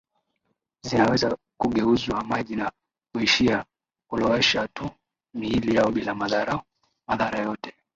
[0.83, 2.71] zinaweza kugeuzwa maji na
[3.13, 3.65] kuishia
[4.09, 4.89] kulowesha tu
[5.33, 6.15] miili yao bila
[7.05, 7.73] madhara yoyote